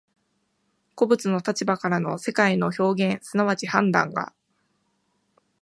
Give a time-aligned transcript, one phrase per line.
[0.95, 4.33] 個物の立場からの世界の表現即ち判断が、